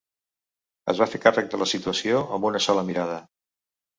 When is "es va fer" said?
0.93-1.19